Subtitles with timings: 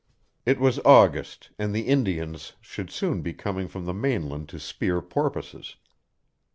[0.47, 4.99] It was August, and the Indians should soon be coming from the mainland to spear
[4.99, 5.75] porpoises.